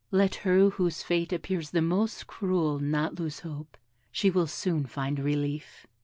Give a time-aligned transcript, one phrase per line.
[0.09, 3.77] Let her whose fate appears the most cruel not lose hope
[4.11, 5.85] she will soon find relief.'